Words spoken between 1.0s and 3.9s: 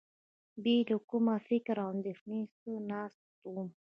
کوم فکر او اندېښنې څخه ناست وم.